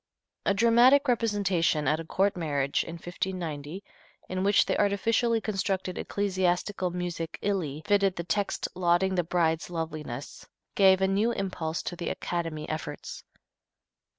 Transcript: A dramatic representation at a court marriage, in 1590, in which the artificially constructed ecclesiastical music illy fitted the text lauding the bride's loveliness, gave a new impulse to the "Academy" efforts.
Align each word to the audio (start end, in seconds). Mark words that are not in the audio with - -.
A 0.47 0.55
dramatic 0.55 1.07
representation 1.07 1.87
at 1.87 1.99
a 1.99 2.03
court 2.03 2.35
marriage, 2.35 2.83
in 2.83 2.95
1590, 2.95 3.83
in 4.29 4.43
which 4.43 4.65
the 4.65 4.75
artificially 4.79 5.39
constructed 5.39 5.95
ecclesiastical 5.99 6.89
music 6.89 7.37
illy 7.43 7.83
fitted 7.85 8.15
the 8.15 8.23
text 8.23 8.67
lauding 8.73 9.13
the 9.13 9.23
bride's 9.23 9.69
loveliness, 9.69 10.47
gave 10.73 11.01
a 11.01 11.07
new 11.07 11.31
impulse 11.33 11.83
to 11.83 11.95
the 11.95 12.09
"Academy" 12.09 12.67
efforts. 12.67 13.23